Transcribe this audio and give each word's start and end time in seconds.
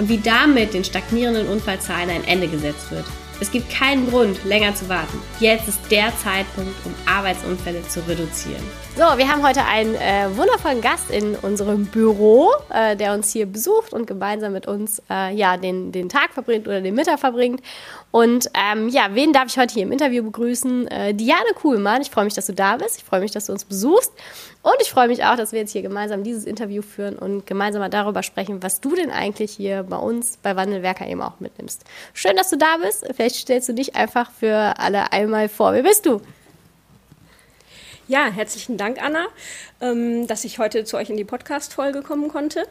und 0.00 0.08
wie 0.08 0.18
damit 0.18 0.72
den 0.72 0.82
stagnierenden 0.82 1.46
Unfallzahlen 1.46 2.08
ein 2.08 2.24
Ende 2.24 2.48
gesetzt 2.48 2.90
wird. 2.90 3.04
Es 3.38 3.50
gibt 3.50 3.70
keinen 3.70 4.08
Grund, 4.10 4.44
länger 4.44 4.74
zu 4.74 4.88
warten. 4.88 5.18
Jetzt 5.40 5.66
ist 5.66 5.78
der 5.90 6.12
Zeitpunkt, 6.18 6.74
um 6.84 6.94
Arbeitsunfälle 7.06 7.86
zu 7.88 8.00
reduzieren. 8.06 8.62
So, 8.96 9.04
wir 9.16 9.28
haben 9.28 9.42
heute 9.42 9.64
einen 9.64 9.94
äh, 9.94 10.28
wundervollen 10.36 10.82
Gast 10.82 11.10
in 11.10 11.36
unserem 11.36 11.86
Büro, 11.86 12.50
äh, 12.68 12.96
der 12.96 13.14
uns 13.14 13.32
hier 13.32 13.46
besucht 13.46 13.94
und 13.94 14.06
gemeinsam 14.06 14.52
mit 14.52 14.66
uns 14.66 15.02
äh, 15.08 15.34
ja, 15.34 15.56
den, 15.56 15.90
den 15.90 16.10
Tag 16.10 16.34
verbringt 16.34 16.66
oder 16.66 16.82
den 16.82 16.94
Mittag 16.94 17.18
verbringt. 17.18 17.62
Und 18.10 18.50
ähm, 18.54 18.88
ja, 18.88 19.08
wen 19.12 19.32
darf 19.32 19.46
ich 19.46 19.56
heute 19.56 19.72
hier 19.72 19.84
im 19.84 19.92
Interview 19.92 20.22
begrüßen? 20.22 20.88
Äh, 20.88 21.14
Diane 21.14 21.52
Kuhlmann. 21.54 22.02
Ich 22.02 22.10
freue 22.10 22.24
mich, 22.24 22.34
dass 22.34 22.46
du 22.46 22.52
da 22.52 22.76
bist. 22.76 22.98
Ich 22.98 23.04
freue 23.04 23.20
mich, 23.20 23.30
dass 23.30 23.46
du 23.46 23.52
uns 23.52 23.64
besuchst. 23.64 24.12
Und 24.62 24.74
ich 24.82 24.90
freue 24.90 25.08
mich 25.08 25.24
auch, 25.24 25.36
dass 25.36 25.52
wir 25.52 25.60
jetzt 25.60 25.72
hier 25.72 25.80
gemeinsam 25.80 26.22
dieses 26.22 26.44
Interview 26.44 26.82
führen 26.82 27.16
und 27.16 27.46
gemeinsam 27.46 27.80
mal 27.80 27.88
darüber 27.88 28.22
sprechen, 28.22 28.62
was 28.62 28.80
du 28.80 28.94
denn 28.94 29.10
eigentlich 29.10 29.52
hier 29.52 29.84
bei 29.84 29.96
uns 29.96 30.36
bei 30.36 30.54
Wandelwerker 30.54 31.06
eben 31.06 31.22
auch 31.22 31.40
mitnimmst. 31.40 31.84
Schön, 32.12 32.36
dass 32.36 32.50
du 32.50 32.58
da 32.58 32.76
bist. 32.76 33.06
Vielleicht 33.14 33.36
stellst 33.36 33.70
du 33.70 33.72
dich 33.72 33.96
einfach 33.96 34.30
für 34.30 34.74
alle 34.78 35.12
einmal 35.12 35.48
vor. 35.48 35.72
Wer 35.72 35.82
bist 35.82 36.04
du? 36.04 36.20
Ja, 38.06 38.26
herzlichen 38.26 38.76
Dank, 38.76 39.00
Anna, 39.02 39.28
ähm, 39.80 40.26
dass 40.26 40.44
ich 40.44 40.58
heute 40.58 40.84
zu 40.84 40.96
euch 40.96 41.08
in 41.08 41.16
die 41.16 41.24
Podcast-Folge 41.24 42.02
kommen 42.02 42.28
konnte. 42.28 42.66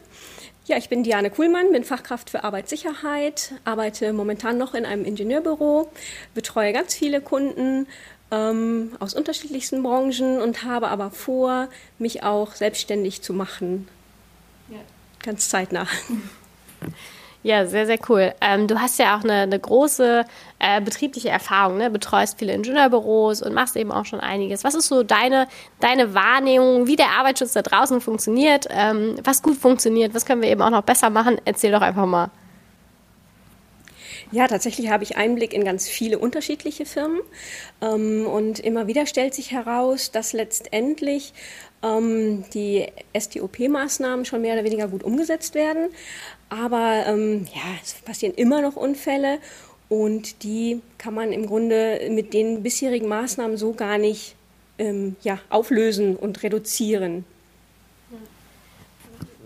Ja, 0.70 0.78
ich 0.78 0.88
bin 0.88 1.02
Diane 1.02 1.32
Kuhlmann, 1.32 1.72
bin 1.72 1.84
Fachkraft 1.84 2.30
für 2.30 2.44
Arbeitssicherheit, 2.44 3.54
arbeite 3.66 4.14
momentan 4.14 4.60
noch 4.60 4.76
in 4.76 4.86
einem 4.86 5.04
Ingenieurbüro, 5.04 5.92
betreue 6.36 6.74
ganz 6.74 6.94
viele 6.94 7.22
Kunden 7.22 7.88
ähm, 8.30 8.92
aus 9.00 9.16
unterschiedlichsten 9.16 9.82
Branchen 9.82 10.40
und 10.40 10.64
habe 10.64 10.90
aber 10.90 11.10
vor, 11.10 11.70
mich 11.98 12.22
auch 12.22 12.54
selbstständig 12.54 13.24
zu 13.24 13.34
machen. 13.34 13.88
Ja. 14.70 14.78
Ganz 15.24 15.50
zeitnah. 15.50 15.88
Ja, 17.42 17.66
sehr, 17.66 17.86
sehr 17.86 18.00
cool. 18.10 18.34
Ähm, 18.42 18.68
du 18.68 18.82
hast 18.82 19.00
ja 19.00 19.18
auch 19.18 19.24
eine, 19.24 19.42
eine 19.44 19.58
große 19.58 20.26
äh, 20.60 20.82
betriebliche 20.82 21.30
Erfahrung, 21.30 21.78
ne? 21.78 21.90
betreust 21.90 22.38
viele 22.38 22.54
Ingenieurbüros 22.54 23.42
und 23.42 23.54
machst 23.54 23.78
eben 23.78 23.94
auch 23.94 24.06
schon 24.06 24.20
einiges. 24.20 24.66
Was 24.66 24.76
ist 24.76 24.90
so 24.90 25.04
deine, 25.04 25.48
deine 25.80 26.14
Wahrnehmung, 26.14 26.88
wie 26.88 26.98
der 26.98 27.12
Arbeitsschutz 27.18 27.54
da 27.54 27.62
draußen 27.62 28.02
funktioniert, 28.02 28.68
ähm, 28.70 29.16
was 29.24 29.42
gut 29.42 29.56
funktioniert, 29.56 30.14
was 30.14 30.26
können 30.26 30.42
wir 30.42 30.50
eben 30.50 30.62
auch 30.62 30.70
noch 30.70 30.84
besser 30.84 31.10
machen? 31.10 31.40
Erzähl 31.46 31.72
doch 31.72 31.82
einfach 31.82 32.06
mal. 32.06 32.30
Ja, 34.32 34.48
tatsächlich 34.48 34.92
habe 34.92 35.04
ich 35.04 35.18
Einblick 35.18 35.54
in 35.54 35.64
ganz 35.64 35.88
viele 35.88 36.20
unterschiedliche 36.20 36.86
Firmen. 36.86 37.22
Ähm, 37.82 38.28
und 38.28 38.60
immer 38.60 38.88
wieder 38.88 39.06
stellt 39.06 39.34
sich 39.34 39.52
heraus, 39.52 40.12
dass 40.12 40.34
letztendlich 40.34 41.34
ähm, 41.82 42.44
die 42.54 42.88
STOP-Maßnahmen 43.18 44.26
schon 44.26 44.42
mehr 44.42 44.54
oder 44.54 44.64
weniger 44.64 44.88
gut 44.88 45.04
umgesetzt 45.04 45.56
werden. 45.56 45.90
Aber 46.50 47.04
ähm, 47.06 47.46
ja, 47.54 47.62
es 47.84 47.94
passieren 47.94 48.34
immer 48.34 48.62
noch 48.62 48.76
Unfälle 48.76 49.40
und 49.88 50.44
die 50.44 50.82
kann 50.98 51.14
man 51.14 51.32
im 51.32 51.46
Grunde 51.46 52.10
mit 52.10 52.34
den 52.34 52.64
bisherigen 52.64 53.08
Maßnahmen 53.08 53.58
so 53.58 53.74
gar 53.74 53.98
nicht 53.98 54.36
ähm, 54.80 55.16
ja, 55.22 55.40
auflösen 55.50 56.16
und 56.16 56.42
reduzieren. 56.42 57.26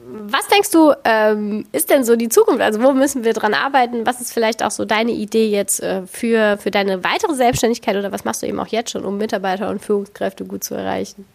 Was 0.05 0.47
denkst 0.47 0.71
du, 0.71 0.93
ähm, 1.05 1.65
ist 1.71 1.89
denn 1.89 2.03
so 2.03 2.15
die 2.15 2.29
Zukunft? 2.29 2.61
Also 2.61 2.81
wo 2.81 2.91
müssen 2.93 3.23
wir 3.23 3.33
dran 3.33 3.53
arbeiten? 3.53 4.05
Was 4.05 4.21
ist 4.21 4.33
vielleicht 4.33 4.61
auch 4.61 4.71
so 4.71 4.85
deine 4.85 5.11
Idee 5.11 5.47
jetzt 5.47 5.81
äh, 5.81 6.05
für, 6.05 6.57
für 6.57 6.71
deine 6.71 7.03
weitere 7.03 7.33
Selbstständigkeit 7.33 7.95
oder 7.95 8.11
was 8.11 8.25
machst 8.25 8.43
du 8.43 8.47
eben 8.47 8.59
auch 8.59 8.67
jetzt 8.67 8.91
schon, 8.91 9.05
um 9.05 9.17
Mitarbeiter 9.17 9.69
und 9.69 9.81
Führungskräfte 9.81 10.45
gut 10.45 10.63
zu 10.63 10.75
erreichen? 10.75 11.25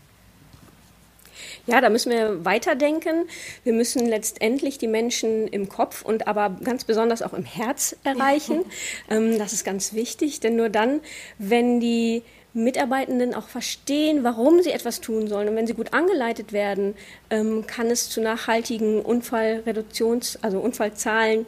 Ja, 1.68 1.82
da 1.82 1.90
müssen 1.90 2.10
wir 2.10 2.46
weiterdenken. 2.46 3.28
Wir 3.62 3.74
müssen 3.74 4.06
letztendlich 4.06 4.78
die 4.78 4.86
Menschen 4.86 5.46
im 5.48 5.68
Kopf 5.68 6.02
und 6.02 6.26
aber 6.26 6.56
ganz 6.64 6.84
besonders 6.84 7.20
auch 7.20 7.34
im 7.34 7.44
Herz 7.44 7.94
erreichen. 8.04 8.64
Ähm, 9.10 9.38
das 9.38 9.52
ist 9.52 9.64
ganz 9.64 9.92
wichtig, 9.92 10.40
denn 10.40 10.56
nur 10.56 10.70
dann, 10.70 11.00
wenn 11.38 11.78
die 11.78 12.22
Mitarbeitenden 12.54 13.34
auch 13.34 13.48
verstehen, 13.48 14.24
warum 14.24 14.62
sie 14.62 14.70
etwas 14.70 15.02
tun 15.02 15.28
sollen. 15.28 15.48
Und 15.48 15.56
wenn 15.56 15.66
sie 15.66 15.74
gut 15.74 15.92
angeleitet 15.92 16.54
werden, 16.54 16.94
ähm, 17.28 17.66
kann 17.66 17.88
es 17.88 18.08
zu 18.08 18.22
nachhaltigen 18.22 19.02
Unfallreduktions-, 19.02 20.38
also 20.40 20.60
Unfallzahlen 20.60 21.44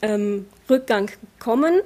ähm, 0.00 0.46
Rückgang 0.70 1.10
kommen. 1.38 1.80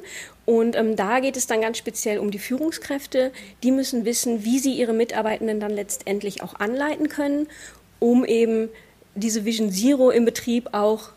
Und 0.44 0.74
ähm, 0.76 0.96
da 0.96 1.20
geht 1.20 1.36
es 1.36 1.46
dann 1.46 1.60
ganz 1.60 1.78
speziell 1.78 2.18
um 2.18 2.30
die 2.30 2.38
Führungskräfte. 2.38 3.32
Die 3.62 3.70
müssen 3.70 4.04
wissen, 4.04 4.44
wie 4.44 4.58
sie 4.58 4.72
ihre 4.72 4.92
Mitarbeitenden 4.92 5.60
dann 5.60 5.70
letztendlich 5.70 6.42
auch 6.42 6.54
anleiten 6.54 7.08
können, 7.08 7.46
um 8.00 8.24
eben 8.24 8.68
diese 9.14 9.44
Vision 9.44 9.70
Zero 9.70 10.10
im 10.10 10.24
Betrieb 10.24 10.70
auch 10.72 11.10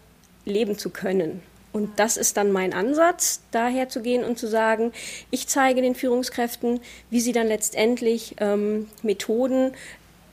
leben 0.45 0.77
zu 0.77 0.89
können. 0.89 1.41
Und 1.73 1.99
das 1.99 2.15
ist 2.15 2.37
dann 2.37 2.51
mein 2.51 2.73
Ansatz, 2.73 3.41
daher 3.51 3.89
zu 3.89 4.01
gehen 4.01 4.23
und 4.23 4.39
zu 4.39 4.47
sagen, 4.47 4.93
ich 5.29 5.47
zeige 5.47 5.81
den 5.81 5.95
Führungskräften, 5.95 6.79
wie 7.09 7.19
sie 7.19 7.33
dann 7.33 7.47
letztendlich 7.47 8.35
ähm, 8.39 8.87
Methoden 9.03 9.73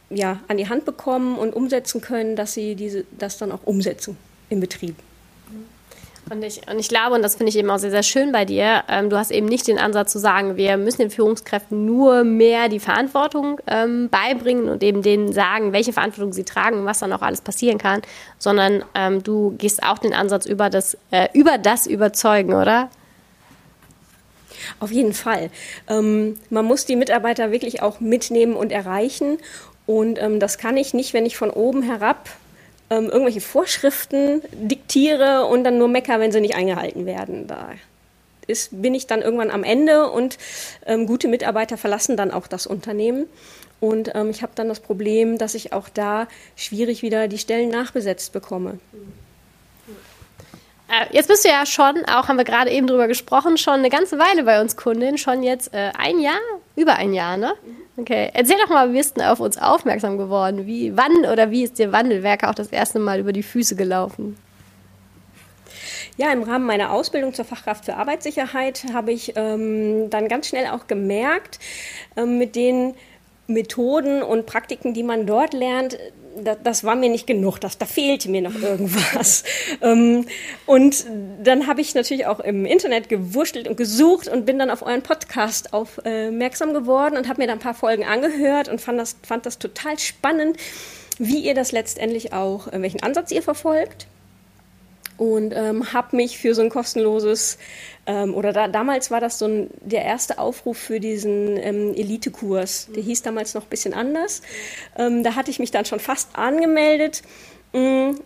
ja, 0.08 0.40
an 0.46 0.56
die 0.56 0.68
Hand 0.68 0.84
bekommen 0.84 1.38
und 1.38 1.54
umsetzen 1.54 2.00
können, 2.00 2.36
dass 2.36 2.54
sie 2.54 2.76
diese, 2.76 3.06
das 3.18 3.38
dann 3.38 3.50
auch 3.50 3.64
umsetzen 3.64 4.16
im 4.50 4.60
Betrieb. 4.60 4.94
Und 6.30 6.42
ich, 6.44 6.62
und 6.70 6.78
ich 6.78 6.88
glaube, 6.88 7.16
und 7.16 7.22
das 7.22 7.34
finde 7.34 7.50
ich 7.50 7.58
eben 7.58 7.68
auch 7.68 7.78
sehr, 7.78 7.90
sehr 7.90 8.02
schön 8.02 8.32
bei 8.32 8.44
dir, 8.44 8.84
ähm, 8.88 9.10
du 9.10 9.18
hast 9.18 9.30
eben 9.30 9.46
nicht 9.46 9.66
den 9.66 9.78
Ansatz 9.78 10.12
zu 10.12 10.18
sagen, 10.18 10.56
wir 10.56 10.76
müssen 10.76 10.98
den 10.98 11.10
Führungskräften 11.10 11.84
nur 11.84 12.24
mehr 12.24 12.68
die 12.68 12.78
Verantwortung 12.78 13.60
ähm, 13.66 14.08
beibringen 14.08 14.68
und 14.68 14.82
eben 14.82 15.02
denen 15.02 15.32
sagen, 15.32 15.72
welche 15.72 15.92
Verantwortung 15.92 16.32
sie 16.32 16.44
tragen 16.44 16.78
und 16.78 16.86
was 16.86 17.00
dann 17.00 17.12
auch 17.12 17.22
alles 17.22 17.40
passieren 17.40 17.78
kann, 17.78 18.02
sondern 18.38 18.84
ähm, 18.94 19.22
du 19.22 19.54
gehst 19.58 19.82
auch 19.82 19.98
den 19.98 20.14
Ansatz 20.14 20.46
über 20.46 20.70
das, 20.70 20.96
äh, 21.10 21.28
über 21.34 21.58
das 21.58 21.86
Überzeugen, 21.86 22.54
oder? 22.54 22.88
Auf 24.78 24.92
jeden 24.92 25.12
Fall. 25.12 25.50
Ähm, 25.88 26.38
man 26.50 26.64
muss 26.64 26.86
die 26.86 26.96
Mitarbeiter 26.96 27.50
wirklich 27.50 27.82
auch 27.82 28.00
mitnehmen 28.00 28.54
und 28.54 28.70
erreichen. 28.70 29.38
Und 29.86 30.22
ähm, 30.22 30.38
das 30.38 30.56
kann 30.56 30.76
ich 30.76 30.94
nicht, 30.94 31.12
wenn 31.12 31.26
ich 31.26 31.36
von 31.36 31.50
oben 31.50 31.82
herab 31.82 32.28
ähm, 32.92 33.06
irgendwelche 33.06 33.40
Vorschriften 33.40 34.42
diktiere 34.52 35.46
und 35.46 35.64
dann 35.64 35.78
nur 35.78 35.88
mecker, 35.88 36.20
wenn 36.20 36.30
sie 36.30 36.40
nicht 36.40 36.54
eingehalten 36.54 37.06
werden. 37.06 37.46
Da 37.46 37.70
ist, 38.46 38.82
bin 38.82 38.94
ich 38.94 39.06
dann 39.06 39.22
irgendwann 39.22 39.50
am 39.50 39.64
Ende 39.64 40.10
und 40.10 40.36
ähm, 40.84 41.06
gute 41.06 41.28
Mitarbeiter 41.28 41.78
verlassen 41.78 42.16
dann 42.16 42.30
auch 42.30 42.46
das 42.46 42.66
Unternehmen. 42.66 43.26
Und 43.80 44.14
ähm, 44.14 44.30
ich 44.30 44.42
habe 44.42 44.52
dann 44.54 44.68
das 44.68 44.80
Problem, 44.80 45.38
dass 45.38 45.54
ich 45.54 45.72
auch 45.72 45.88
da 45.88 46.28
schwierig 46.54 47.02
wieder 47.02 47.28
die 47.28 47.38
Stellen 47.38 47.70
nachbesetzt 47.70 48.32
bekomme. 48.32 48.78
Äh, 50.88 51.14
jetzt 51.14 51.28
bist 51.28 51.44
du 51.44 51.48
ja 51.48 51.64
schon, 51.64 52.04
auch 52.04 52.28
haben 52.28 52.36
wir 52.36 52.44
gerade 52.44 52.70
eben 52.70 52.86
drüber 52.86 53.08
gesprochen, 53.08 53.56
schon 53.56 53.74
eine 53.74 53.90
ganze 53.90 54.18
Weile 54.18 54.44
bei 54.44 54.60
uns 54.60 54.76
Kundin, 54.76 55.16
schon 55.16 55.42
jetzt 55.42 55.72
äh, 55.72 55.92
ein 55.98 56.20
Jahr, 56.20 56.38
über 56.76 56.96
ein 56.96 57.14
Jahr, 57.14 57.36
ne? 57.38 57.54
Okay, 57.96 58.30
erzähl 58.32 58.56
doch 58.56 58.70
mal, 58.70 58.90
wie 58.90 58.96
bist 58.96 59.18
du 59.18 59.30
auf 59.30 59.40
uns 59.40 59.58
aufmerksam 59.58 60.16
geworden? 60.16 60.66
Wie, 60.66 60.96
wann 60.96 61.30
oder 61.30 61.50
wie 61.50 61.64
ist 61.64 61.78
dir 61.78 61.92
Wandelwerker 61.92 62.48
auch 62.48 62.54
das 62.54 62.68
erste 62.68 62.98
Mal 62.98 63.20
über 63.20 63.32
die 63.32 63.42
Füße 63.42 63.76
gelaufen? 63.76 64.38
Ja, 66.16 66.32
im 66.32 66.42
Rahmen 66.42 66.66
meiner 66.66 66.90
Ausbildung 66.92 67.34
zur 67.34 67.44
Fachkraft 67.44 67.84
für 67.84 67.96
Arbeitssicherheit 67.96 68.84
habe 68.92 69.12
ich 69.12 69.32
ähm, 69.36 70.10
dann 70.10 70.28
ganz 70.28 70.48
schnell 70.48 70.68
auch 70.68 70.86
gemerkt, 70.86 71.58
ähm, 72.16 72.38
mit 72.38 72.54
den 72.56 72.94
Methoden 73.46 74.22
und 74.22 74.46
Praktiken, 74.46 74.94
die 74.94 75.02
man 75.02 75.26
dort 75.26 75.52
lernt, 75.52 75.98
das, 76.36 76.58
das 76.62 76.84
war 76.84 76.96
mir 76.96 77.08
nicht 77.08 77.26
genug, 77.26 77.58
das, 77.58 77.78
da 77.78 77.86
fehlte 77.86 78.30
mir 78.30 78.42
noch 78.42 78.54
irgendwas. 78.54 79.44
ähm, 79.82 80.26
und 80.66 81.04
dann 81.42 81.66
habe 81.66 81.80
ich 81.80 81.94
natürlich 81.94 82.26
auch 82.26 82.40
im 82.40 82.66
Internet 82.66 83.08
gewurschtelt 83.08 83.68
und 83.68 83.76
gesucht 83.76 84.28
und 84.28 84.46
bin 84.46 84.58
dann 84.58 84.70
auf 84.70 84.82
euren 84.82 85.02
Podcast 85.02 85.72
aufmerksam 85.72 86.74
geworden 86.74 87.16
und 87.16 87.28
habe 87.28 87.40
mir 87.40 87.46
dann 87.46 87.58
ein 87.58 87.62
paar 87.62 87.74
Folgen 87.74 88.04
angehört 88.04 88.68
und 88.68 88.80
fand 88.80 88.98
das, 88.98 89.16
fand 89.22 89.46
das 89.46 89.58
total 89.58 89.98
spannend, 89.98 90.56
wie 91.18 91.40
ihr 91.40 91.54
das 91.54 91.72
letztendlich 91.72 92.32
auch, 92.32 92.68
äh, 92.68 92.80
welchen 92.80 93.02
Ansatz 93.02 93.30
ihr 93.30 93.42
verfolgt 93.42 94.06
und 95.22 95.54
ähm, 95.54 95.92
habe 95.92 96.16
mich 96.16 96.36
für 96.36 96.52
so 96.52 96.62
ein 96.62 96.68
kostenloses 96.68 97.56
ähm, 98.06 98.34
oder 98.34 98.52
da, 98.52 98.66
damals 98.66 99.12
war 99.12 99.20
das 99.20 99.38
so 99.38 99.46
ein, 99.46 99.70
der 99.80 100.04
erste 100.04 100.38
Aufruf 100.38 100.76
für 100.76 100.98
diesen 100.98 101.56
ähm, 101.58 101.94
Elite-Kurs. 101.94 102.88
Der 102.92 103.04
hieß 103.04 103.22
damals 103.22 103.54
noch 103.54 103.62
ein 103.62 103.68
bisschen 103.68 103.94
anders. 103.94 104.42
Ähm, 104.98 105.22
da 105.22 105.36
hatte 105.36 105.52
ich 105.52 105.60
mich 105.60 105.70
dann 105.70 105.84
schon 105.84 106.00
fast 106.00 106.34
angemeldet. 106.34 107.22
Mm, 107.72 108.16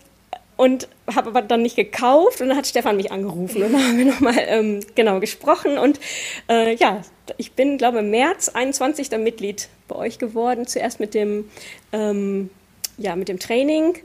und 0.56 0.88
habe 1.14 1.28
aber 1.28 1.42
dann 1.42 1.60
nicht 1.60 1.76
gekauft 1.76 2.40
und 2.40 2.48
dann 2.48 2.56
hat 2.56 2.66
Stefan 2.66 2.96
mich 2.96 3.12
angerufen 3.12 3.62
und 3.62 3.74
dann 3.74 3.88
haben 3.88 3.98
wir 3.98 4.06
nochmal 4.06 4.38
ähm, 4.38 4.80
genau 4.94 5.20
gesprochen 5.20 5.76
und 5.76 6.00
äh, 6.48 6.74
ja, 6.76 7.02
ich 7.36 7.52
bin, 7.52 7.76
glaube 7.76 8.00
März 8.00 8.48
21 8.48 9.10
dann 9.10 9.22
Mitglied 9.22 9.68
bei 9.86 9.96
euch 9.96 10.18
geworden, 10.18 10.66
zuerst 10.66 10.98
mit 10.98 11.12
dem, 11.12 11.50
ähm, 11.92 12.48
ja, 12.96 13.16
mit 13.16 13.28
dem 13.28 13.38
Training 13.38 13.98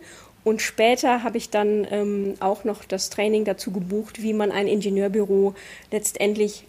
und 0.43 0.61
später 0.61 1.23
habe 1.23 1.37
ich 1.37 1.49
dann 1.49 1.87
ähm, 1.91 2.33
auch 2.39 2.63
noch 2.63 2.83
das 2.83 3.09
Training 3.09 3.45
dazu 3.45 3.71
gebucht, 3.71 4.21
wie 4.21 4.33
man 4.33 4.51
ein 4.51 4.67
Ingenieurbüro 4.67 5.53
letztendlich 5.91 6.65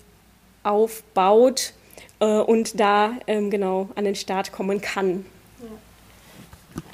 aufbaut 0.62 1.72
äh, 2.20 2.26
und 2.26 2.78
da 2.78 3.14
ähm, 3.26 3.50
genau 3.50 3.88
an 3.94 4.04
den 4.04 4.14
Start 4.14 4.52
kommen 4.52 4.80
kann. 4.80 5.24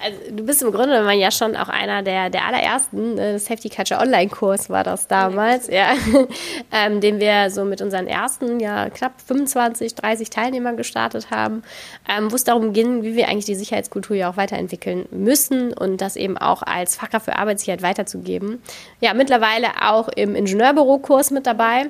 Also 0.02 0.19
du 0.30 0.44
bist 0.44 0.62
im 0.62 0.70
Grunde 0.70 1.02
man 1.02 1.19
ja 1.19 1.30
schon 1.30 1.56
auch 1.56 1.69
einer 1.69 2.02
der, 2.02 2.30
der 2.30 2.44
allerersten, 2.46 3.19
äh, 3.19 3.38
Safety 3.38 3.69
Culture 3.69 4.00
Online-Kurs 4.00 4.70
war 4.70 4.84
das 4.84 5.08
damals, 5.08 5.66
ja, 5.66 5.94
ähm, 6.72 7.00
den 7.00 7.19
wir 7.19 7.50
so 7.50 7.64
mit 7.64 7.82
unseren 7.82 8.06
ersten, 8.06 8.60
ja, 8.60 8.90
knapp 8.90 9.20
25, 9.26 9.96
30 9.96 10.30
Teilnehmern 10.30 10.76
gestartet 10.76 11.30
haben, 11.30 11.62
ähm, 12.08 12.30
wo 12.30 12.36
es 12.36 12.44
darum 12.44 12.72
ging, 12.72 13.02
wie 13.02 13.16
wir 13.16 13.28
eigentlich 13.28 13.46
die 13.46 13.56
Sicherheitskultur 13.56 14.16
ja 14.16 14.30
auch 14.30 14.36
weiterentwickeln 14.36 15.06
müssen 15.10 15.72
und 15.72 16.00
das 16.00 16.14
eben 16.14 16.38
auch 16.38 16.62
als 16.62 16.94
Fachkraft 16.94 17.25
für 17.25 17.36
Arbeitssicherheit 17.36 17.82
weiterzugeben. 17.82 18.62
Ja, 19.00 19.14
mittlerweile 19.14 19.69
auch 19.82 20.08
im 20.08 20.36
Ingenieurbürokurs 20.36 21.32
mit 21.32 21.46
dabei. 21.46 21.86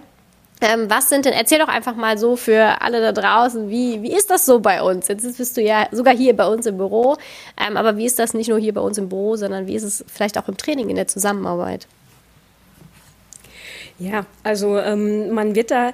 Ähm, 0.60 0.90
was 0.90 1.08
sind 1.08 1.24
denn, 1.24 1.32
erzähl 1.32 1.58
doch 1.58 1.68
einfach 1.68 1.94
mal 1.94 2.18
so 2.18 2.34
für 2.34 2.82
alle 2.82 3.00
da 3.00 3.12
draußen, 3.12 3.68
wie, 3.68 4.02
wie 4.02 4.12
ist 4.12 4.30
das 4.30 4.44
so 4.44 4.58
bei 4.58 4.82
uns? 4.82 5.06
Jetzt 5.06 5.38
bist 5.38 5.56
du 5.56 5.60
ja 5.60 5.86
sogar 5.92 6.16
hier 6.16 6.34
bei 6.36 6.46
uns 6.46 6.66
im 6.66 6.76
Büro, 6.76 7.16
ähm, 7.56 7.76
aber 7.76 7.96
wie 7.96 8.06
ist 8.06 8.18
das 8.18 8.34
nicht 8.34 8.48
nur 8.48 8.58
hier 8.58 8.74
bei 8.74 8.80
uns 8.80 8.98
im 8.98 9.08
Büro, 9.08 9.36
sondern 9.36 9.66
wie 9.68 9.76
ist 9.76 9.84
es 9.84 10.04
vielleicht 10.08 10.36
auch 10.36 10.48
im 10.48 10.56
Training, 10.56 10.88
in 10.88 10.96
der 10.96 11.06
Zusammenarbeit? 11.06 11.86
Ja, 13.98 14.26
also 14.42 14.78
ähm, 14.78 15.30
man 15.30 15.54
wird 15.54 15.70
da 15.70 15.92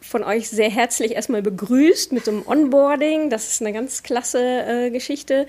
von 0.00 0.22
euch 0.22 0.48
sehr 0.48 0.70
herzlich 0.70 1.12
erstmal 1.12 1.42
begrüßt 1.42 2.12
mit 2.12 2.24
so 2.24 2.30
einem 2.30 2.46
Onboarding. 2.46 3.30
Das 3.30 3.48
ist 3.48 3.60
eine 3.60 3.72
ganz 3.72 4.02
klasse 4.02 4.40
äh, 4.40 4.90
Geschichte. 4.90 5.46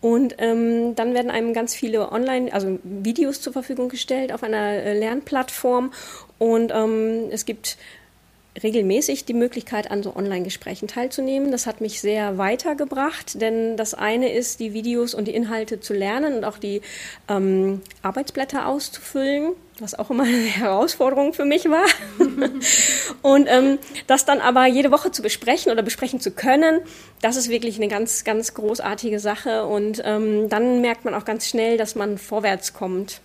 Und 0.00 0.34
ähm, 0.38 0.94
dann 0.96 1.14
werden 1.14 1.30
einem 1.30 1.54
ganz 1.54 1.74
viele 1.74 2.10
Online, 2.10 2.52
also 2.52 2.78
Videos 2.82 3.40
zur 3.40 3.52
Verfügung 3.52 3.88
gestellt 3.88 4.32
auf 4.32 4.42
einer 4.42 4.72
äh, 4.82 4.98
Lernplattform. 4.98 5.92
Und 6.38 6.72
ähm, 6.74 7.28
es 7.30 7.44
gibt 7.44 7.78
regelmäßig 8.60 9.24
die 9.24 9.34
Möglichkeit, 9.34 9.90
an 9.90 10.02
so 10.02 10.14
Online-Gesprächen 10.14 10.86
teilzunehmen. 10.86 11.50
Das 11.50 11.66
hat 11.66 11.80
mich 11.80 12.00
sehr 12.00 12.36
weitergebracht, 12.36 13.40
denn 13.40 13.76
das 13.76 13.94
eine 13.94 14.32
ist, 14.32 14.60
die 14.60 14.74
Videos 14.74 15.14
und 15.14 15.26
die 15.26 15.34
Inhalte 15.34 15.80
zu 15.80 15.94
lernen 15.94 16.34
und 16.34 16.44
auch 16.44 16.58
die 16.58 16.82
ähm, 17.28 17.80
Arbeitsblätter 18.02 18.66
auszufüllen, 18.66 19.52
was 19.78 19.98
auch 19.98 20.10
immer 20.10 20.24
eine 20.24 20.36
Herausforderung 20.36 21.32
für 21.32 21.46
mich 21.46 21.64
war. 21.70 21.86
und 23.22 23.46
ähm, 23.48 23.78
das 24.06 24.26
dann 24.26 24.40
aber 24.40 24.66
jede 24.66 24.90
Woche 24.90 25.10
zu 25.10 25.22
besprechen 25.22 25.72
oder 25.72 25.82
besprechen 25.82 26.20
zu 26.20 26.30
können, 26.30 26.80
das 27.22 27.36
ist 27.36 27.48
wirklich 27.48 27.76
eine 27.76 27.88
ganz, 27.88 28.22
ganz 28.24 28.52
großartige 28.52 29.18
Sache. 29.18 29.64
Und 29.64 30.02
ähm, 30.04 30.50
dann 30.50 30.82
merkt 30.82 31.06
man 31.06 31.14
auch 31.14 31.24
ganz 31.24 31.48
schnell, 31.48 31.78
dass 31.78 31.94
man 31.94 32.18
vorwärts 32.18 32.74
kommt. 32.74 33.22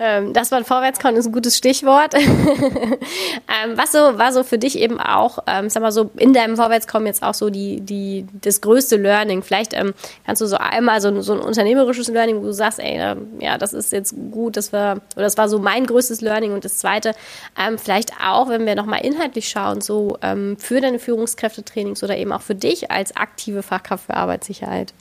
Ähm, 0.00 0.32
dass 0.32 0.50
man 0.50 0.64
vorwärts 0.64 0.98
kann, 0.98 1.14
ist 1.14 1.26
ein 1.26 1.32
gutes 1.32 1.56
Stichwort. 1.56 2.14
ähm, 2.14 3.76
was 3.76 3.92
so, 3.92 3.98
war 3.98 4.32
so 4.32 4.42
für 4.42 4.58
dich 4.58 4.76
eben 4.76 4.98
auch, 4.98 5.38
ähm, 5.46 5.70
sag 5.70 5.82
mal 5.82 5.92
so, 5.92 6.10
in 6.16 6.32
deinem 6.32 6.56
Vorwärtskommen 6.56 7.06
jetzt 7.06 7.22
auch 7.22 7.34
so 7.34 7.48
die, 7.48 7.80
die, 7.80 8.26
das 8.42 8.60
größte 8.60 8.96
Learning? 8.96 9.44
Vielleicht 9.44 9.72
ähm, 9.72 9.94
kannst 10.26 10.42
du 10.42 10.46
so 10.46 10.56
einmal 10.56 11.00
so, 11.00 11.20
so 11.20 11.34
ein 11.34 11.38
unternehmerisches 11.38 12.08
Learning, 12.08 12.38
wo 12.40 12.46
du 12.46 12.52
sagst, 12.52 12.80
ey, 12.80 13.14
ja, 13.38 13.56
das 13.56 13.72
ist 13.72 13.92
jetzt 13.92 14.16
gut, 14.32 14.56
das 14.56 14.72
war, 14.72 14.96
oder 15.14 15.24
das 15.24 15.38
war 15.38 15.48
so 15.48 15.60
mein 15.60 15.86
größtes 15.86 16.20
Learning 16.22 16.52
und 16.52 16.64
das 16.64 16.78
zweite, 16.78 17.12
ähm, 17.56 17.78
vielleicht 17.78 18.14
auch, 18.20 18.48
wenn 18.48 18.66
wir 18.66 18.74
nochmal 18.74 19.04
inhaltlich 19.04 19.48
schauen, 19.48 19.80
so 19.80 20.18
ähm, 20.22 20.56
für 20.58 20.80
deine 20.80 20.98
Führungskräftetrainings 20.98 22.02
oder 22.02 22.16
eben 22.16 22.32
auch 22.32 22.42
für 22.42 22.56
dich 22.56 22.90
als 22.90 23.14
aktive 23.14 23.62
Fachkraft 23.62 24.06
für 24.06 24.14
Arbeitssicherheit. 24.14 24.92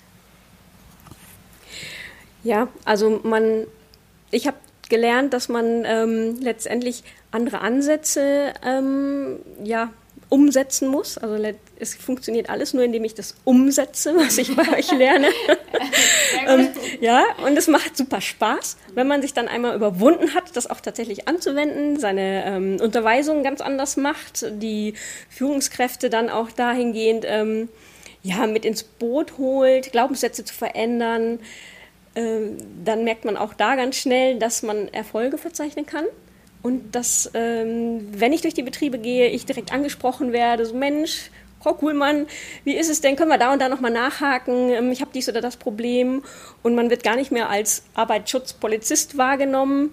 Ja, 2.43 2.67
also 2.85 3.21
man, 3.23 3.65
ich 4.29 4.45
habe 4.45 4.57
gelernt, 4.93 5.33
dass 5.33 5.49
man 5.49 5.85
ähm, 5.87 6.37
letztendlich 6.39 7.03
andere 7.31 7.61
Ansätze 7.61 8.53
ähm, 8.63 9.39
ja, 9.63 9.91
umsetzen 10.29 10.87
muss. 10.87 11.17
Also 11.17 11.43
es 11.79 11.95
funktioniert 11.95 12.51
alles 12.51 12.75
nur, 12.75 12.83
indem 12.83 13.03
ich 13.03 13.15
das 13.15 13.33
umsetze, 13.43 14.15
was 14.15 14.37
ich 14.37 14.55
bei 14.55 14.77
euch 14.77 14.91
lerne. 14.91 15.29
ähm, 16.47 16.67
ja, 17.01 17.23
und 17.43 17.57
es 17.57 17.67
macht 17.67 17.97
super 17.97 18.21
Spaß, 18.21 18.77
wenn 18.93 19.07
man 19.07 19.23
sich 19.23 19.33
dann 19.33 19.47
einmal 19.47 19.75
überwunden 19.75 20.35
hat, 20.35 20.55
das 20.55 20.69
auch 20.69 20.79
tatsächlich 20.79 21.27
anzuwenden, 21.27 21.99
seine 21.99 22.45
ähm, 22.45 22.77
Unterweisung 22.79 23.41
ganz 23.41 23.61
anders 23.61 23.97
macht, 23.97 24.45
die 24.61 24.93
Führungskräfte 25.27 26.11
dann 26.11 26.29
auch 26.29 26.51
dahingehend 26.51 27.25
ähm, 27.27 27.67
ja, 28.21 28.45
mit 28.45 28.63
ins 28.63 28.83
Boot 28.83 29.39
holt, 29.39 29.91
Glaubenssätze 29.91 30.45
zu 30.45 30.53
verändern, 30.53 31.39
ähm, 32.15 32.57
dann 32.83 33.03
merkt 33.03 33.25
man 33.25 33.37
auch 33.37 33.53
da 33.53 33.75
ganz 33.75 33.95
schnell, 33.97 34.37
dass 34.39 34.63
man 34.63 34.87
Erfolge 34.89 35.37
verzeichnen 35.37 35.85
kann. 35.85 36.05
Und 36.61 36.95
dass, 36.95 37.29
ähm, 37.33 38.07
wenn 38.11 38.31
ich 38.31 38.41
durch 38.41 38.53
die 38.53 38.63
Betriebe 38.63 38.97
gehe, 38.97 39.27
ich 39.29 39.45
direkt 39.45 39.73
angesprochen 39.73 40.31
werde, 40.31 40.65
so 40.65 40.75
Mensch, 40.75 41.29
Frau 41.61 41.73
Kuhlmann, 41.73 42.27
wie 42.65 42.73
ist 42.73 42.89
es 42.89 43.01
denn? 43.01 43.15
Können 43.15 43.29
wir 43.29 43.37
da 43.37 43.53
und 43.53 43.61
da 43.61 43.69
nochmal 43.69 43.91
nachhaken? 43.91 44.69
Ähm, 44.69 44.91
ich 44.91 45.01
habe 45.01 45.11
dies 45.13 45.27
oder 45.27 45.41
das 45.41 45.57
Problem. 45.57 46.23
Und 46.61 46.75
man 46.75 46.89
wird 46.89 47.03
gar 47.03 47.15
nicht 47.15 47.31
mehr 47.31 47.49
als 47.49 47.83
Arbeitsschutzpolizist 47.95 49.17
wahrgenommen. 49.17 49.91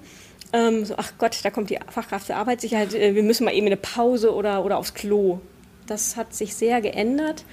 Ähm, 0.52 0.84
so, 0.84 0.94
ach 0.96 1.12
Gott, 1.18 1.38
da 1.44 1.50
kommt 1.50 1.70
die 1.70 1.78
Fachkraft 1.88 2.26
für 2.26 2.34
Arbeitssicherheit, 2.34 2.94
äh, 2.94 3.14
wir 3.14 3.22
müssen 3.22 3.44
mal 3.44 3.54
eben 3.54 3.66
eine 3.66 3.76
Pause 3.76 4.34
oder, 4.34 4.64
oder 4.64 4.78
aufs 4.78 4.94
Klo. 4.94 5.40
Das 5.86 6.16
hat 6.16 6.34
sich 6.34 6.54
sehr 6.54 6.80
geändert. 6.80 7.44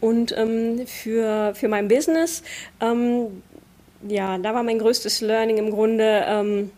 Und 0.00 0.36
ähm, 0.36 0.84
für, 0.86 1.54
für 1.54 1.68
mein 1.68 1.86
Business 1.86 2.42
ähm, 2.80 3.42
ja, 4.08 4.38
da 4.38 4.54
war 4.54 4.62
mein 4.62 4.78
größtes 4.78 5.20
Learning 5.20 5.58
im 5.58 5.70
Grunde, 5.70 6.24
ähm, 6.26 6.70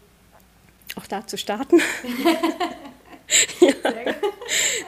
auch 0.97 1.07
da 1.07 1.27
zu 1.27 1.37
starten. 1.37 1.81
ja, 3.61 3.73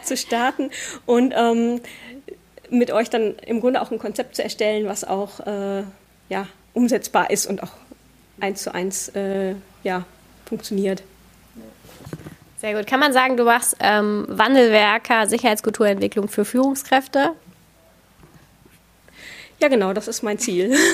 zu 0.03 0.17
starten 0.17 0.71
und 1.07 1.35
ähm, 1.37 1.81
mit 2.71 2.91
euch 2.91 3.11
dann 3.11 3.37
im 3.47 3.61
Grunde 3.61 3.81
auch 3.81 3.91
ein 3.91 3.99
Konzept 3.99 4.37
zu 4.37 4.43
erstellen, 4.43 4.87
was 4.87 5.05
auch 5.05 5.41
äh, 5.47 5.85
ja, 6.29 6.47
umsetzbar 6.75 7.31
ist 7.31 7.47
und 7.47 7.63
auch 7.63 7.73
eins 8.41 8.63
zu 8.63 8.75
eins 8.75 9.09
äh, 9.11 9.55
ja, 9.83 10.05
funktioniert. 10.47 11.03
Sehr 12.59 12.75
gut. 12.75 12.87
Kann 12.87 13.01
man 13.01 13.13
sagen, 13.13 13.37
du 13.37 13.45
machst 13.45 13.77
ähm, 13.81 14.27
Wandelwerker, 14.29 15.27
Sicherheitskulturentwicklung 15.27 16.29
für 16.29 16.45
Führungskräfte? 16.45 17.33
Ja, 19.61 19.69
genau, 19.69 19.93
das 19.93 20.09
ist 20.09 20.23
mein 20.23 20.39
Ziel. 20.39 20.77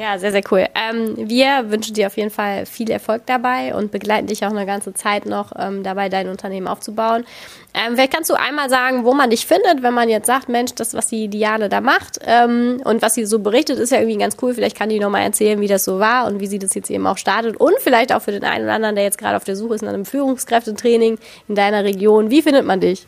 Ja, 0.00 0.18
sehr, 0.18 0.32
sehr 0.32 0.40
cool. 0.50 0.64
Ähm, 0.74 1.28
wir 1.28 1.70
wünschen 1.70 1.92
dir 1.92 2.06
auf 2.06 2.16
jeden 2.16 2.30
Fall 2.30 2.64
viel 2.64 2.90
Erfolg 2.90 3.26
dabei 3.26 3.74
und 3.74 3.90
begleiten 3.90 4.28
dich 4.28 4.46
auch 4.46 4.50
eine 4.50 4.64
ganze 4.64 4.94
Zeit 4.94 5.26
noch 5.26 5.52
ähm, 5.58 5.82
dabei, 5.82 6.08
dein 6.08 6.30
Unternehmen 6.30 6.68
aufzubauen. 6.68 7.26
Ähm, 7.74 7.96
vielleicht 7.96 8.14
kannst 8.14 8.30
du 8.30 8.34
einmal 8.34 8.70
sagen, 8.70 9.04
wo 9.04 9.12
man 9.12 9.28
dich 9.28 9.44
findet, 9.44 9.82
wenn 9.82 9.92
man 9.92 10.08
jetzt 10.08 10.26
sagt, 10.26 10.48
Mensch, 10.48 10.74
das, 10.74 10.94
was 10.94 11.08
die 11.08 11.28
Diane 11.28 11.68
da 11.68 11.82
macht 11.82 12.18
ähm, 12.24 12.80
und 12.82 13.02
was 13.02 13.12
sie 13.12 13.26
so 13.26 13.40
berichtet, 13.40 13.78
ist 13.78 13.92
ja 13.92 13.98
irgendwie 13.98 14.16
ganz 14.16 14.38
cool. 14.40 14.54
Vielleicht 14.54 14.74
kann 14.74 14.88
die 14.88 14.98
nochmal 14.98 15.20
erzählen, 15.20 15.60
wie 15.60 15.68
das 15.68 15.84
so 15.84 15.98
war 15.98 16.26
und 16.26 16.40
wie 16.40 16.46
sie 16.46 16.58
das 16.58 16.72
jetzt 16.72 16.90
eben 16.90 17.06
auch 17.06 17.18
startet 17.18 17.58
und 17.58 17.74
vielleicht 17.80 18.14
auch 18.14 18.22
für 18.22 18.32
den 18.32 18.44
einen 18.44 18.64
oder 18.64 18.72
anderen, 18.72 18.94
der 18.94 19.04
jetzt 19.04 19.18
gerade 19.18 19.36
auf 19.36 19.44
der 19.44 19.54
Suche 19.54 19.74
ist 19.74 19.82
nach 19.82 19.92
einem 19.92 20.06
Führungskräftetraining 20.06 21.18
in 21.46 21.54
deiner 21.54 21.84
Region. 21.84 22.30
Wie 22.30 22.40
findet 22.40 22.64
man 22.64 22.80
dich? 22.80 23.06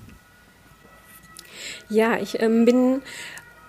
Ja, 1.88 2.18
ich 2.18 2.38
ähm, 2.42 2.66
bin 2.66 3.00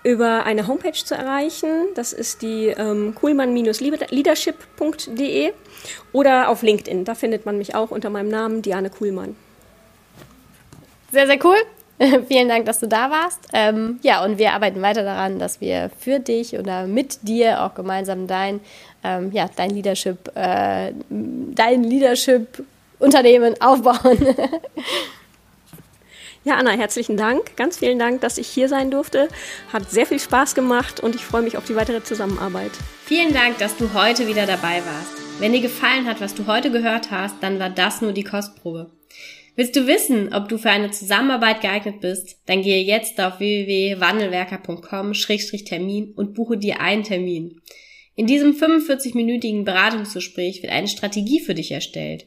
über 0.04 0.44
eine 0.44 0.68
Homepage 0.68 0.92
zu 0.92 1.14
erreichen. 1.14 1.88
Das 1.94 2.12
ist 2.12 2.42
die 2.42 2.66
ähm, 2.68 3.14
kuhlmann-leadership.de 3.14 5.52
oder 6.12 6.50
auf 6.50 6.60
LinkedIn. 6.62 7.04
Da 7.04 7.14
findet 7.14 7.46
man 7.46 7.56
mich 7.58 7.74
auch 7.74 7.90
unter 7.90 8.10
meinem 8.10 8.28
Namen 8.28 8.62
Diane 8.62 8.90
Kuhlmann. 8.90 9.34
Sehr, 11.10 11.26
sehr 11.26 11.44
cool. 11.44 11.56
Vielen 12.28 12.48
Dank, 12.48 12.66
dass 12.66 12.80
du 12.80 12.88
da 12.88 13.10
warst. 13.10 13.40
Ähm, 13.52 14.00
ja, 14.02 14.24
und 14.24 14.38
wir 14.38 14.52
arbeiten 14.52 14.82
weiter 14.82 15.04
daran, 15.04 15.38
dass 15.38 15.60
wir 15.60 15.90
für 15.98 16.18
dich 16.18 16.58
oder 16.58 16.86
mit 16.86 17.20
dir 17.22 17.64
auch 17.64 17.74
gemeinsam 17.74 18.26
dein, 18.26 18.60
ähm, 19.02 19.30
ja, 19.32 19.48
dein 19.56 19.70
Leadership, 19.70 20.30
äh, 20.34 20.92
dein 21.08 21.84
Leadership-Unternehmen 21.84 23.54
aufbauen. 23.60 24.18
Ja, 26.44 26.56
Anna, 26.56 26.72
herzlichen 26.72 27.16
Dank. 27.16 27.56
Ganz 27.56 27.78
vielen 27.78 27.98
Dank, 27.98 28.20
dass 28.20 28.36
ich 28.36 28.48
hier 28.48 28.68
sein 28.68 28.90
durfte. 28.90 29.28
Hat 29.72 29.90
sehr 29.90 30.04
viel 30.04 30.20
Spaß 30.20 30.54
gemacht 30.54 31.00
und 31.00 31.14
ich 31.14 31.22
freue 31.22 31.40
mich 31.40 31.56
auf 31.56 31.64
die 31.64 31.74
weitere 31.74 32.04
Zusammenarbeit. 32.04 32.72
Vielen 33.06 33.32
Dank, 33.32 33.56
dass 33.56 33.78
du 33.78 33.94
heute 33.94 34.28
wieder 34.28 34.44
dabei 34.44 34.82
warst. 34.84 35.40
Wenn 35.40 35.54
dir 35.54 35.62
gefallen 35.62 36.06
hat, 36.06 36.20
was 36.20 36.34
du 36.34 36.46
heute 36.46 36.70
gehört 36.70 37.10
hast, 37.10 37.42
dann 37.42 37.58
war 37.58 37.70
das 37.70 38.02
nur 38.02 38.12
die 38.12 38.24
Kostprobe. 38.24 38.90
Willst 39.56 39.74
du 39.74 39.86
wissen, 39.86 40.34
ob 40.34 40.50
du 40.50 40.58
für 40.58 40.68
eine 40.68 40.90
Zusammenarbeit 40.90 41.62
geeignet 41.62 42.00
bist? 42.00 42.36
Dann 42.44 42.60
gehe 42.60 42.82
jetzt 42.82 43.18
auf 43.20 43.38
www.wandelwerker.com-termin 43.38 46.12
und 46.14 46.34
buche 46.34 46.58
dir 46.58 46.80
einen 46.80 47.04
Termin. 47.04 47.62
In 48.16 48.26
diesem 48.26 48.52
45-minütigen 48.52 49.64
Beratungsgespräch 49.64 50.62
wird 50.62 50.72
eine 50.72 50.88
Strategie 50.88 51.40
für 51.40 51.54
dich 51.54 51.70
erstellt. 51.70 52.26